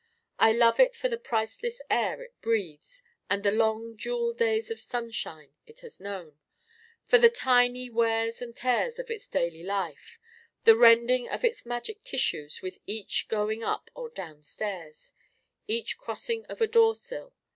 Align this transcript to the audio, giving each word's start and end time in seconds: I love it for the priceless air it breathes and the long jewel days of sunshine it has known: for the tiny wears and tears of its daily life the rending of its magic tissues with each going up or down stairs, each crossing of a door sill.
I 0.39 0.51
love 0.51 0.79
it 0.79 0.95
for 0.95 1.09
the 1.09 1.19
priceless 1.19 1.79
air 1.87 2.23
it 2.23 2.33
breathes 2.41 3.03
and 3.29 3.43
the 3.43 3.51
long 3.51 3.95
jewel 3.97 4.33
days 4.33 4.71
of 4.71 4.79
sunshine 4.79 5.53
it 5.67 5.81
has 5.81 5.99
known: 5.99 6.39
for 7.05 7.19
the 7.19 7.29
tiny 7.29 7.87
wears 7.87 8.41
and 8.41 8.55
tears 8.55 8.97
of 8.97 9.11
its 9.11 9.27
daily 9.27 9.61
life 9.61 10.17
the 10.63 10.75
rending 10.75 11.29
of 11.29 11.45
its 11.45 11.67
magic 11.67 12.01
tissues 12.01 12.63
with 12.63 12.79
each 12.87 13.27
going 13.27 13.63
up 13.63 13.91
or 13.93 14.09
down 14.09 14.41
stairs, 14.41 15.13
each 15.67 15.99
crossing 15.99 16.45
of 16.47 16.61
a 16.61 16.67
door 16.67 16.95
sill. 16.95 17.35